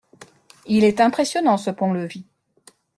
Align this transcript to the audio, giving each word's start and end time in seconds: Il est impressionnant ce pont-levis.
Il 0.65 0.83
est 0.83 0.99
impressionnant 0.99 1.57
ce 1.57 1.69
pont-levis. 1.69 2.25